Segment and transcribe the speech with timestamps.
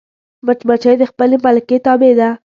[0.45, 2.29] مچمچۍ د خپلې ملکې تابع ده